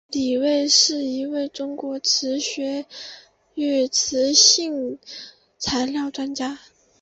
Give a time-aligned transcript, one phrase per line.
[0.09, 2.87] 李卫是一位中国磁学
[3.53, 4.97] 与磁性
[5.59, 6.57] 材料专家。